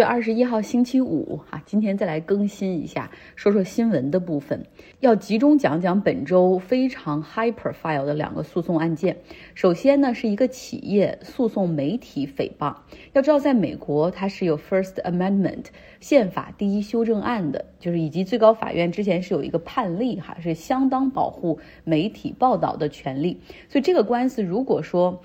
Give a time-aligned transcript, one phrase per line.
[0.00, 4.64] 月二十一号星期五啊，今天再来更新一下，说说新闻的部分，
[5.00, 9.18] 要集中讲讲本周非常 high profile 的两个诉讼案件。
[9.54, 12.74] 首先呢，是一个企业诉讼媒体诽谤。
[13.12, 15.66] 要知道，在美国它是有 First Amendment
[16.00, 23.38] 宪法第一修正案的，就是以及最高法院之前是有一个判例哈，是相当保护媒体报道的权利。
[23.68, 25.20] 所以这个官司如果说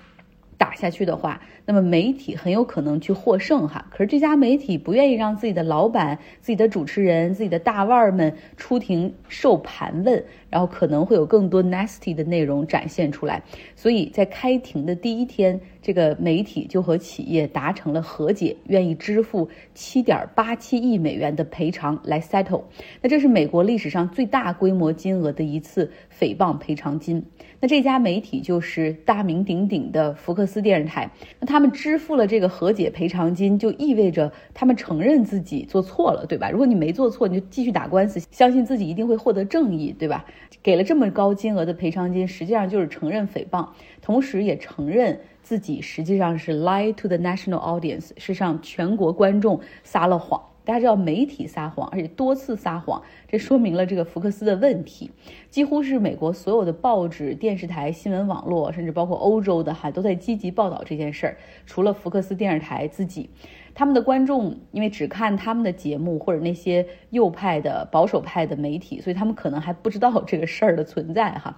[0.58, 13.42] 打下去的话，那么媒体很有可能去获胜哈，可是这家媒体不愿意让自己的老板、自己的主持人、自己的大腕儿们出庭受盘问，然后可能会有更多 nasty 的内容展现出来，
[13.74, 22.62] 所以在开庭的第一天，这个媒体就和企业达成了和解，愿意支付七点八七亿美元的赔偿来 settle。
[23.02, 27.24] 那这是美国历史上最大规模金额的一次诽谤赔偿金。
[27.58, 31.10] 那这家媒体就是大名鼎鼎的福克斯电视台。
[31.40, 31.56] 那他。
[31.56, 36.50] 他们支付了这个和解赔偿金，就意味着他们承认自己做错了，对吧？
[36.50, 40.26] 如果你没做错，你就继续打官司，相信自己一定会获得正义，对吧？
[40.62, 43.66] 给了这么高金额的赔偿金，实际上就是承认诽谤，
[44.02, 50.42] 同时也承认自己实际上是 lie to the national audience，是向全国观众撒了谎。
[50.64, 55.08] 大家知道媒体撒谎，而且多次撒谎，这说明了这个福克斯的问题。
[55.48, 61.36] 几乎是美国所有的报纸、电视台、新闻网络，甚至包括欧洲的哈，都在积极报道这件事儿。
[61.64, 63.30] 除了福克斯电视台自己，
[63.72, 71.56] 他们的观众因为只看他们的节目或者那些右派的、保守派的媒体，所以他们可能还不知道这个事儿的存在哈。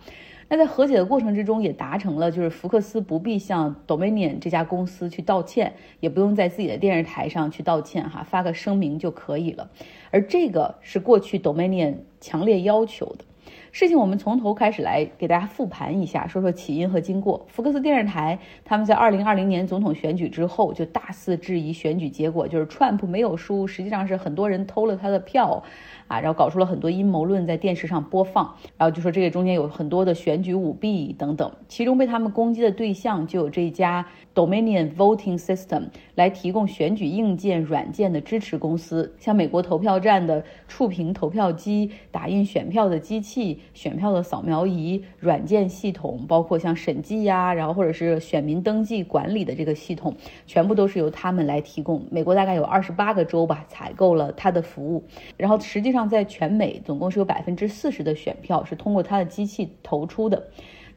[0.48, 9.70] 那在和解的过程之中，也达成了，就是福克斯不必向 Dominion 这家公司去道歉，也不用在自己的电视台上去道歉，哈，发个声明就可以了。
[10.10, 13.24] 而这个是过去 Dominion 强烈要求的。
[13.70, 17.44] 事情我们从头开始来给大家复盘一下，说说起因和经过。
[17.48, 25.62] 福克斯电视台他们在2020年总统选举之后就大肆质疑选举结果，就是 Trump 没有输，实际上是很多人偷了他的票。
[26.08, 35.82] 啊，然后搞出了很多阴谋论在电视上播放，然后就说这个中间有很多的选举舞弊等等，其中被他们攻击的对象就有这一家 Dominion Voting System
[36.14, 52.02] 来提供选举硬件软件的支持公司，像美国投票站的触屏投票机、打印选票的机器、选票的扫描仪、软件系统，包括像审计呀，然后或者是选民登记管理的这个系统，全部都是由他们来提供。
[52.10, 55.04] 美国大概有二十八个州吧采购了他的服务，
[55.36, 56.08] 然后实际上。
[56.08, 60.48] 在全美总共是有百分之四十的选票是通过他的机器投出的。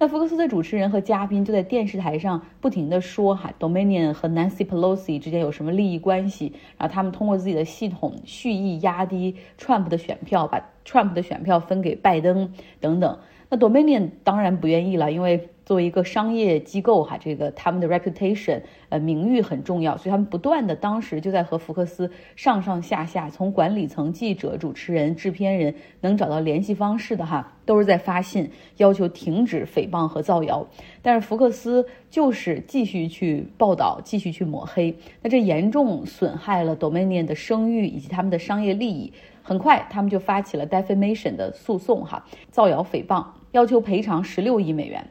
[0.02, 6.52] 那福克斯的主持人和嘉宾就在电视台上不停的说哈，Dominion 和 Nancy Pelosi 之间有什么利益关系？
[6.76, 13.16] 然后他们通过自己的系统蓄意压低 Trump 的选票，把 Trump 的选票分给拜登等等。
[13.48, 15.51] 那 Dominion 当然不愿意了，因为。
[15.66, 30.66] 作为一个商业机构，哈，这个他们的 reputation，呃，名誉很重要，所以他们不断的当时就在和福克斯上上下下，从管理层、记者、主持人、制片人能找到联系方式的哈，都是在发信要求停止诽谤和造谣。
[31.02, 39.14] 但是福克斯就是继续去报道，继续去抹黑，那这严重损害了 Dominion 的声誉以及他们的商业利益。
[39.44, 45.04] 很快，他们就发起了 defamation 的诉讼，哈，造谣诽谤，要求赔偿十六亿美元。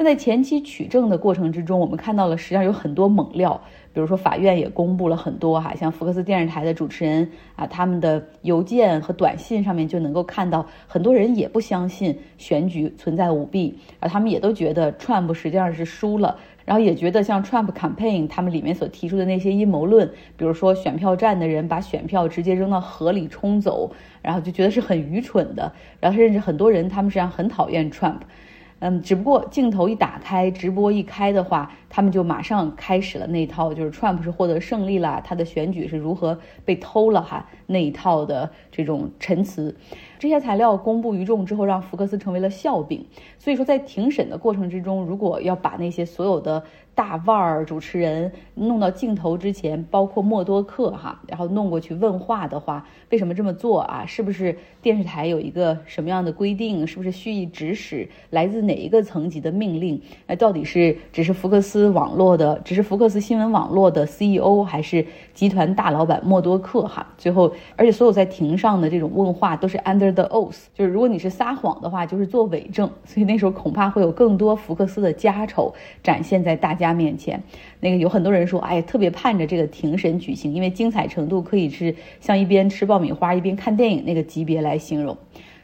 [0.00, 3.60] 那在前期取证的过程之中，我们看到了实际上有很多猛料，
[3.92, 23.90] 比如说法院也公布了很多哈，像福克斯电视台的主持人啊，他们的邮件和短信上面就能够看到，很多人也不相信选举存在舞弊，而他们也都觉得 Trump 实际上是输了，然后也觉得像 Trump campaign 他们里面所提出的那些阴谋论，比如说选票站的人把选票直接扔到河里冲走，
[24.22, 28.20] 然后就觉得是很愚蠢的，然后甚至很多人他们实际上很讨厌 Trump。
[28.80, 39.76] 嗯，只不过镜头一打开，直播一开的话，他们就马上开始了那一套，就是 Trump 是获得胜利了，他的选举是如何被偷了哈那一套的这种陈词。
[40.18, 43.04] 这些材料公布于众之后，让福克斯成为了笑柄。
[43.38, 46.64] 所以说，在庭审的过程之中，如果要把那些所有的。
[46.98, 54.04] 大腕儿主持人弄到镜头之前，包括默多克哈，然后弄过去问话的话，为什么这么做啊？
[54.04, 56.84] 是不是电视台有一个什么样的规定？
[56.84, 58.08] 是不是蓄意指使？
[58.30, 60.02] 来自哪一个层级的命令？
[60.26, 67.06] 那到底是只是福克斯网络的，只是福克斯新闻网络的 CEO，还是集团大老板默多克哈？
[67.16, 72.90] 最后，而且所有在庭上的这种问话都是 under the oath，就是如果你是撒谎的话，就是做伪证。
[73.04, 75.72] 所以那时候恐怕会有更多福克斯的家丑
[76.02, 76.87] 展现在大家。
[76.92, 77.42] 面前，
[77.80, 85.16] 那个有很多人说，哎，特别盼着这个庭审举行，因为精彩程度可以是像一边吃爆米花一边看电影那个级别来形容。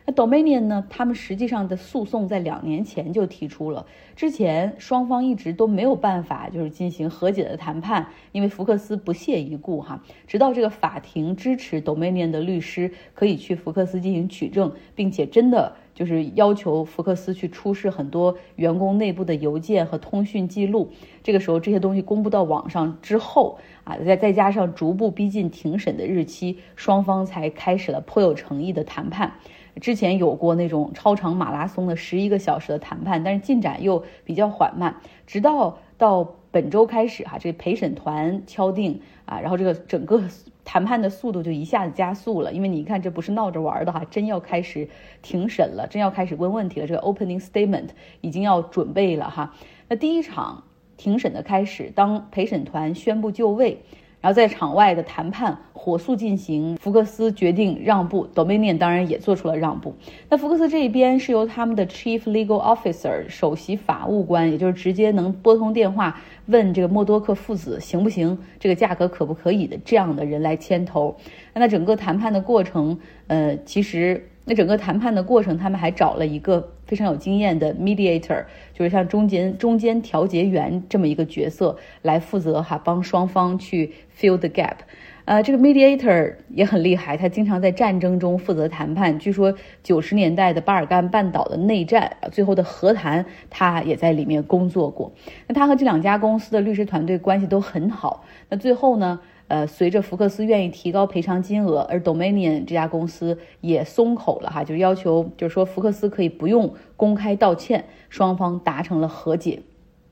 [0.07, 0.85] 那 Dominion 呢？
[0.91, 10.03] 他们实际上的诉讼在两年前就提出了，之前双方一直都没有办法就是进行和解的谈判，因为福克斯不屑一顾哈。
[10.27, 20.91] 直到这个法庭支持 Dominion 的律师可以去福克斯进行取证，并且真的就是要求福克斯去出示很多员工内部的邮件和通讯记录。
[21.23, 29.33] 这个时候这些东西公布到网上之后啊，再再加上逐步逼近庭审的日期，双方才开始了颇有诚意的谈判。
[29.81, 34.97] 之前有过那种超长马拉松的十一个小时的谈判，但是进展又比较缓慢。
[35.27, 40.23] 直到到本周开始，哈，这陪审团敲定啊，然后这个整个
[40.65, 42.53] 谈判的速度就一下子加速了。
[42.53, 44.89] 因为你看，这不是闹着玩的哈，真要开始
[45.21, 46.87] 庭审了，真要开始问问题了。
[46.87, 47.89] 这个 opening statement
[48.21, 49.53] 已经要准备了哈。
[49.89, 50.63] 那第一场
[50.97, 53.83] 庭审的开始，当陪审团宣布就位。
[54.25, 59.95] 然后在场外的谈判火速进行，福克斯决定让步，Dominion 当然也做出了让步。
[60.31, 71.15] 那福克斯这一边是由他们的 Chief Legal Officer 首席法务官，也就是直接能拨通电话问这个默多克父子行不行，这个价格可不可以的这样的人来牵头。
[71.53, 74.27] 那整个谈判的过程，呃，其实。
[74.47, 78.45] 那整个谈判的过程，他们还找了一个非常有经验的 mediator，
[78.75, 84.77] 就是像中间中间调解员这么一个角色来负责哈，帮双方去 fill the gap。
[85.25, 89.19] 呃，这个 mediator 也很厉害，他经常在战争中负责谈判。
[89.19, 95.11] 据说九十年代的巴尔干半岛的内战，最后的和谈，他也在里面工作过。
[95.47, 98.23] 那他和这两家公司的律师团队关系都很好。
[98.51, 99.19] 那最后呢？
[99.49, 109.61] 呃，随着福克斯愿意提高赔偿金额，而 Dominion 这家公司也松口了哈，就要求就是说福克斯可以不用公开道歉，双方达成了和解。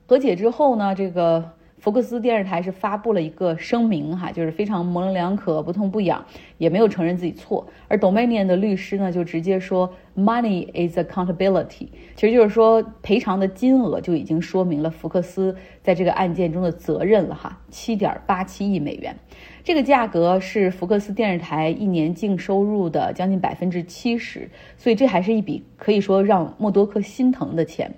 [0.05, 1.51] 和解之后呢，这个
[1.83, 6.23] 福克斯电视台是发布了一个声明哈，就是非常模棱两可、不痛不痒，
[6.57, 7.67] 也没有承认自己错。
[7.89, 19.13] 而 Dominion 的律师呢，就直接说 Money is accountability，其实就是说赔偿的金额就已经说明了福克斯在这个案件中的责任了哈，七点八七亿美元。
[19.61, 27.93] 这个价格是福克斯电视台一年净收入的将近百分之七十，所以这还是一笔可以说让默多克心疼的钱。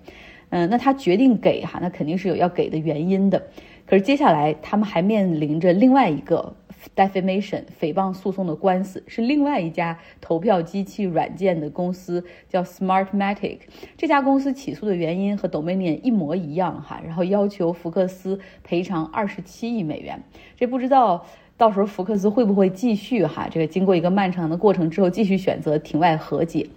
[0.51, 3.47] 嗯，那他决定给哈，那肯定是有要给的原因的。
[3.85, 6.55] 可是接下来他们还面临着另外一个。
[6.95, 13.57] defamation 诽谤诉讼的官司是另外一家投票机器软件的公司，叫 Smartmatic。
[13.97, 20.21] 这家公司起诉的原因和 Dominion 一模一样哈，然后要求福克斯赔偿二十七亿美元。
[20.55, 21.25] 这不知道
[21.57, 23.47] 到时候福克斯会不会继续哈？
[23.49, 26.67] 这个经过一个漫长的过程之后，继续选择庭外和解。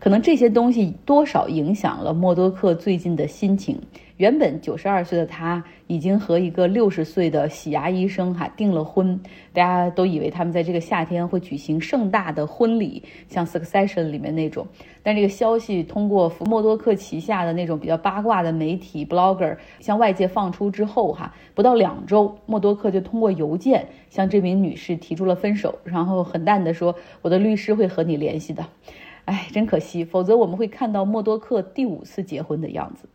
[0.00, 3.78] 可能这些东西多少影响了默多克最近的心情。
[4.16, 9.18] 原本九十二岁的他，已经和一个六十岁的洗牙医生哈订了婚。
[9.52, 14.66] 大家都以为他们在这个夏天会举行盛大的婚礼，像《Succession》里面那种。
[15.02, 28.64] 但这个消息通过默多克旗下的那种比较八卦的媒体 blogger 向外界放出之后哈，不到两周，默多克就通过邮件向这名女士提出了分手，然后很淡的说：“我的律师会和你联系的。”
[29.30, 33.08] 哎，真可惜，否则我们会看到默多克第五次结婚的样子。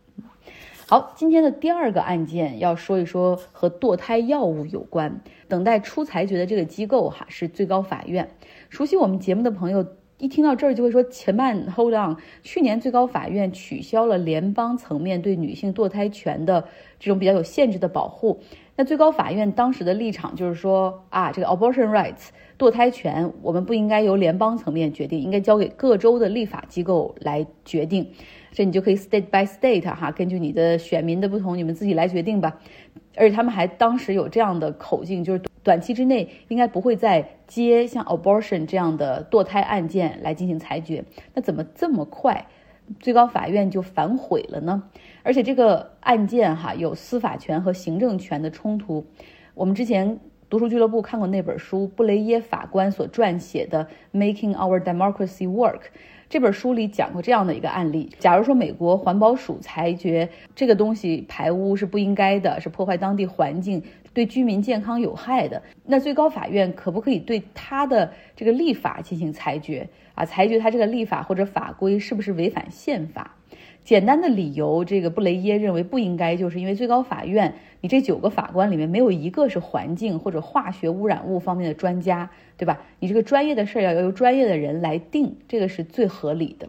[0.86, 8.30] 好，今天的第二个案件要说一说和堕胎药物有关，等待出裁决的这个机构哈是最高法院。
[8.70, 9.86] 熟悉我们节目的朋友
[10.16, 12.16] 一听到这儿就会说：前慢，hold on。
[12.42, 16.66] 去年最高法院取消了联邦层面对女性堕胎权的
[16.98, 18.40] 这种比较有限制的保护。
[18.76, 22.28] 那最高法院当时的立场就是说啊，这个 abortion rights。
[22.58, 28.10] 堕胎权，我们不应该由联邦层面决定，应该交给各州的立法机构来决定。
[28.50, 32.58] 这你就可以 state by state 哈，根据你的选民的不同，你们自己来决定吧。
[33.14, 41.04] 而且他们还当时有这样的口径，就是短期之内应该不会再接像 abortion 这样的堕胎案件来进行裁决。
[41.34, 42.46] 那怎么这么快，
[43.00, 44.82] 最高法院就反悔了呢？
[45.22, 49.06] 而且这个案件哈有司法权和行政权的冲突。
[49.54, 50.18] 我们之前。
[50.48, 53.84] 读书俱乐部看过那本书，布雷耶法官所撰写的
[54.16, 55.80] 《Making Our Democracy Work》
[56.28, 63.80] 这本书里讲过这样的一个案例：假如说美国环保署裁决这个东西排污是不应该的，是破坏当地环境、
[64.12, 70.24] 对居民健康有害的，那最高法院可不可以对他的这个立法进行裁决啊？
[70.24, 73.35] 裁决他这个立法或者法规是不是违反宪法？
[73.86, 82.82] 简单的理由，这个布雷耶认为不应该，就是因为最高法院，你这九个法官里面没有一个是环境或者化学污染物方面的专家，对吧？
[82.98, 86.68] 你这个专业的事儿要由专业的人来定，这个是最合理的。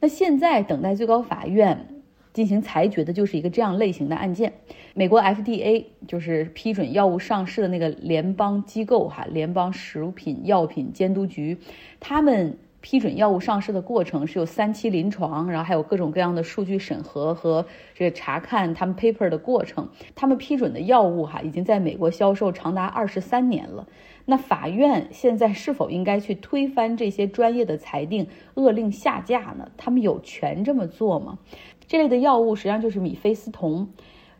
[0.00, 1.88] 那现在等待最高法院
[2.32, 4.54] 进行裁决的就是一个这样类型的案件。
[4.94, 11.58] 美国 FDA 就是批准药物上市的那个联邦机构哈，联邦食品药品监督局，
[12.00, 12.56] 他们。
[12.86, 19.88] 批准药物上市的过程是有三期临床，然后还有各种各样的数据审核和这个查看他们 paper 的过程。
[20.14, 23.88] 他们批准的药物哈，已经在美国销售长达二十三年了。
[24.24, 29.68] 那法院现在是否应该去推翻这些专业的裁定，勒令下架呢？
[29.76, 31.38] 他们有权这么做吗？
[31.88, 33.88] 这类的药物实际上就是米非司酮，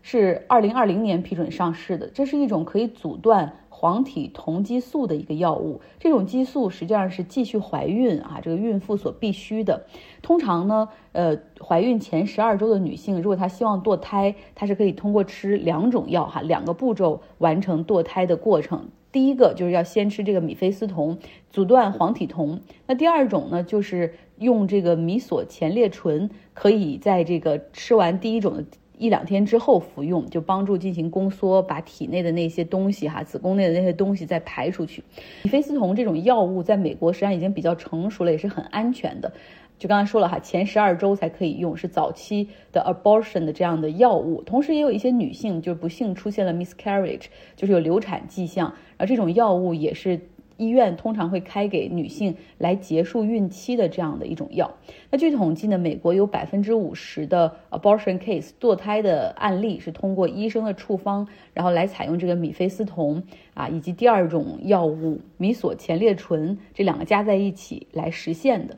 [0.09, 2.07] 是二零二零年批准上市的。
[2.15, 5.81] 这是一种可以阻断黄体酮激素的一个药物。
[5.99, 9.85] 这种激素实际上是继续怀孕啊，这个孕妇所必须的。
[10.23, 18.89] 通常呢，呃，怀孕前十二周的女性，如果她希望堕胎，她是可以通过吃两种药哈，两个步骤完成堕胎的过程。
[19.11, 21.19] 第一个就是要先吃这个米非司酮，
[21.51, 22.61] 阻断黄体酮。
[22.87, 28.65] 那第二种呢，就是用这个米索前列醇，可以在这个吃完第一种的
[28.99, 35.03] 一两天之后服用，就帮助进行宫缩，把体内的那些东西哈，子宫内的那些东西再排出去。
[35.43, 39.33] 米非司酮这种药物在美国实际上已经比较成熟了，也是很安全的。
[39.79, 44.41] 就刚才说了哈，前十二周才可以用，是早期的 abortion 的这样的药物。
[44.43, 47.25] 同时，也有一些女性就是不幸出现了 miscarriage，
[47.55, 50.19] 就是有流产迹象，而这种药物也是
[50.57, 54.75] 医院通常会开给女性来结束孕期的这样的一种药。
[55.11, 63.23] 那据统计呢，美国有百分之五十的 abortion case 堕胎的案例是通过医生的处方，然后来采用这个米非司酮
[63.55, 68.77] 啊，以及第二种药物米索前列醇这两个加在一起来实现的。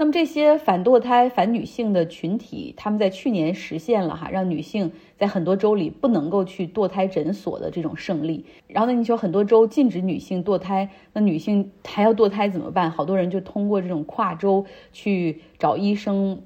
[0.00, 8.46] 那么这些反堕胎、反女性的群体，他们在去年实现了哈，让女性在很多州里不能够去堕胎诊所的这种胜利。
[8.66, 12.90] 然后呢，你说很多州禁止女性堕胎，那女性还要堕胎怎么办？
[12.90, 16.40] 好多人就通过这种跨州去找医生。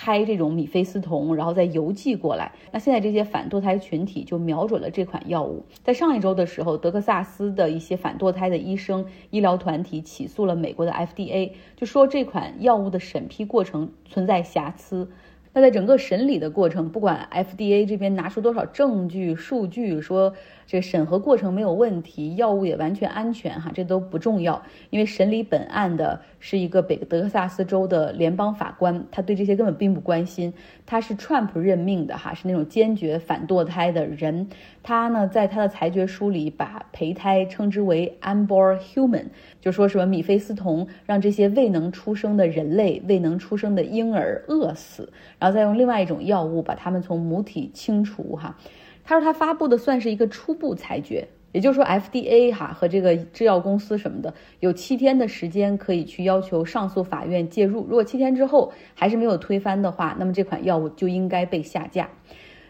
[0.00, 2.52] 开这种米非司酮，然后再邮寄过来。
[2.70, 5.64] 那现在这些反堕胎群体就瞄准了这款药物。
[5.82, 15.10] 在上一周的时候，德克萨斯的一些反堕胎的医生、医疗团体起诉了美国的 FDA，就说这款药物的审批过程存在瑕疵。
[15.58, 20.32] 那在整个审理的过程，不管 FDA 这边拿出多少证据、数据，说
[20.68, 30.54] 这审核过程没有问题，药物也完全安全，哈，这都不重要，因为审理本案的是一个北德克萨斯州的联邦法官，他对这些根本并不关心。
[30.86, 34.48] 他是 Trump 任命的，哈，是那种坚决反堕胎的人。
[34.84, 39.24] 他呢，在他的裁决书里把胚胎称之为 unborn human，
[39.60, 48.36] 就说什么米非司酮让这些未能出生的人类、未能出生的婴儿饿死，然后后再用另外一种药物把他们从母体清除。
[48.36, 48.56] 哈，
[49.04, 51.26] 他说他发布的算是一个初步裁决。
[51.52, 57.84] 也就是说，FDA 哈和这个制药公司什么的有七天的时间可以去要求上诉法院介入。
[57.84, 62.06] 如果七天之后还是没有推翻的话，那么这款药物就应该被下架。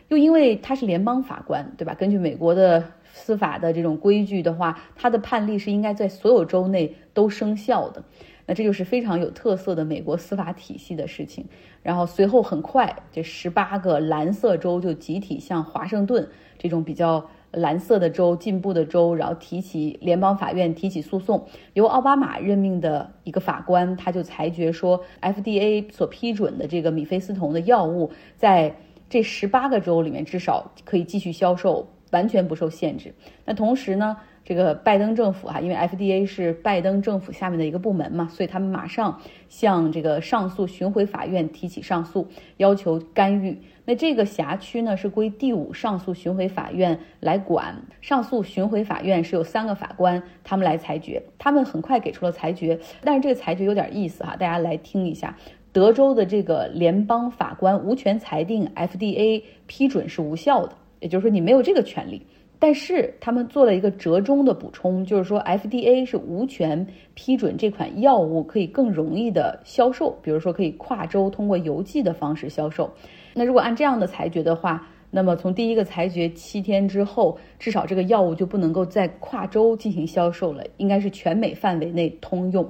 [0.07, 1.93] 又因为他是联邦法官，对吧？
[1.95, 8.05] 根据美国的司法的这种规矩的话，他的判例是应该在所有州内都生效的。
[8.49, 11.47] 那这就是非常有特色的美国司法体系的事情。
[11.85, 16.29] 然后随后很快，这十八个蓝色州就集体向华盛顿
[16.59, 17.31] 这种比较。
[17.53, 28.77] 蓝色的州、进步的州，然后提起联邦法院提起诉讼，由奥巴马任命的一个法官，他就裁决说，FDA 所批准的这个米非司酮的药物，在
[29.09, 33.15] 这十八个州里面至少可以继续销售，完全不受限制。
[33.47, 34.19] 那同时呢？
[34.49, 42.27] 这个拜登政府哈，因为 FDA 是拜登政府下面的一个部门嘛，所以他们马上向这个上诉巡回法院提起上诉，
[42.57, 43.61] 要求干预。
[43.85, 47.75] 那这个辖区呢是归第五上诉巡回法院来管。
[48.01, 51.23] 上诉巡回法院是有三个法官，他们来裁决。
[51.37, 55.37] 他们很快给出了裁决，但是这个裁决有点意思哈，大家来听一下。
[55.75, 62.23] 德州的这个联邦法官无权裁定 FDA 批准是无效的，也就是说你没有这个权利。
[62.61, 66.85] 但是他们做了一个折中的补充，就是说 FDA 是无权
[67.15, 72.93] 批准这款药物可以更容易的销售，比如说可以跨州通过邮寄的方式销售。
[73.33, 82.69] 那如果按这样的裁决的话，那么从第一个裁决七天之后，至少这个药物就不能够再跨州进行销售了，应该是全美范围内通用。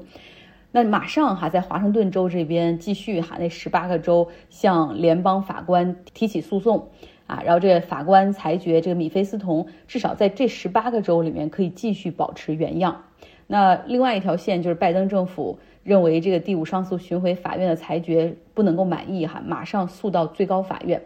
[0.70, 6.86] 那马上哈，在华盛顿州这边继续哈，那十八个州向联邦法官提起诉讼。
[7.28, 13.04] 啊，然后这个法官裁决，这个米菲斯酮至少在这十八个州里面可以继续保持原样。
[13.46, 21.02] 那另外一条线就是拜登政府认为这个第五上诉巡回法院的裁决不能够满意，哈，马上诉到最高法院。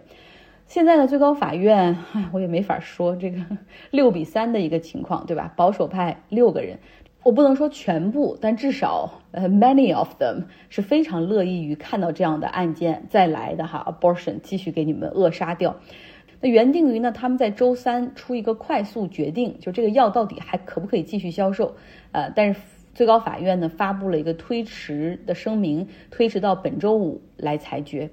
[0.68, 3.38] 现在的最高法院，唉，我也没法说这个
[3.90, 5.52] 六比三的一个情况，对吧？
[5.56, 6.78] 保守派六个人，
[7.22, 15.76] 我不能说全部，但至少呃，many of them 是非常乐意于看到这样的案件再来的哈，abortion 继续给你们扼杀掉。
[16.42, 21.74] 那原定于呢，他们在周三出一个快速决定，就这个药到底还可不可以继续销售？
[22.10, 22.60] 呃，但是
[22.92, 28.10] 最高法院呢发布了一个推迟的声明，推迟到本周五来裁决。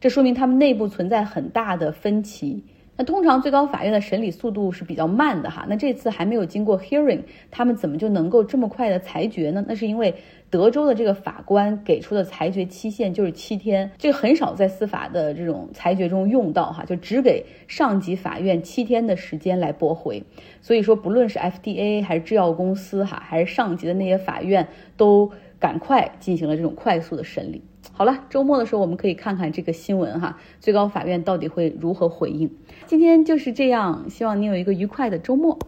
[0.00, 2.64] 这说明他们内部存在很大的分歧。
[2.98, 9.64] 那通常最高法院的审理速度是比较慢的哈，那这次还没有经过 hearing，他们怎么就能够这么快的裁决呢？
[9.68, 10.12] 那是因为
[10.50, 20.20] 德州的这个法官给出的裁决期限就是七天，这个很少在司法的这种裁决中用到哈，就只给上级法院七天的时间来驳回。
[20.60, 27.62] 所以说，不论是 FDA 还是制药公司哈，还是上级的那些法院，都赶快进行了这种快速的审理。
[27.98, 32.48] 好了，周末的时候我们可以看看这个新闻哈，最高法院到底会如何回应。
[32.86, 35.58] 今天就是这样，希望你有一个愉快的周末。